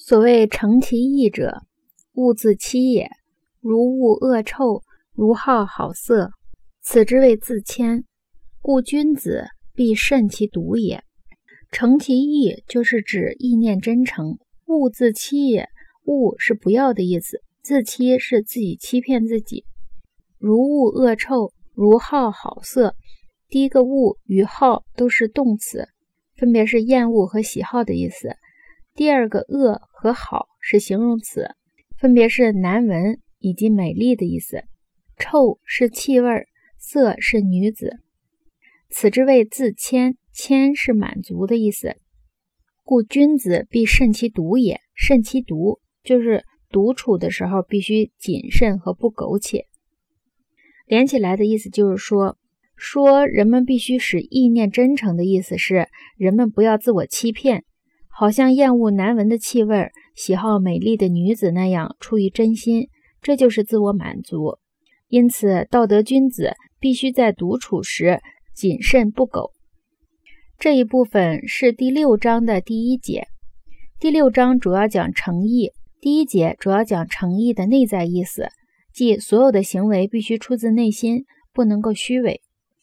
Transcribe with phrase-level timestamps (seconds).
[0.00, 1.62] 所谓诚其意者，
[2.14, 3.10] 物自欺也。
[3.60, 4.82] 如恶恶臭，
[5.12, 6.30] 如好好色，
[6.80, 8.04] 此之谓自谦。
[8.62, 11.02] 故君子必慎其独也。
[11.72, 14.38] 诚其意就是指意念真诚。
[14.66, 15.68] 物自欺也，
[16.04, 19.64] 物是不要的意思，自欺是自己欺骗自己。
[20.38, 22.94] 如恶恶臭，如好好色。
[23.48, 25.88] 第一个恶与好都是动词，
[26.36, 28.36] 分别是厌恶和喜好的意思。
[28.98, 31.54] 第二个恶和好是形容词，
[32.00, 34.64] 分别是难闻以及美丽的意思。
[35.16, 36.48] 臭是气味，
[36.80, 38.00] 色是女子。
[38.90, 41.94] 此之谓自谦，谦是满足的意思。
[42.82, 44.80] 故君子必慎其独也。
[44.96, 49.66] 慎其独就是独处的时候必须谨慎和不苟且。
[50.86, 52.36] 连起来的意思就是说，
[52.74, 55.86] 说人们必须使意念真诚的意思是，
[56.16, 57.62] 人们不要自我欺骗。
[58.20, 62.88] 好像厌恶难闻的气味，喜好美丽的女子那样，出于真心，
[63.22, 64.58] 这就是自我满足。
[65.06, 68.18] 因此，道德君子必须在独处时
[68.52, 69.52] 谨慎不苟。
[70.58, 73.28] 这一部分是第六章的第一节。
[74.00, 75.70] 第六章主要讲诚意，
[76.00, 78.48] 第一节主要讲诚意的内在意思，
[78.92, 82.40] 即所有的行为必须出自内心，不能够虚伪。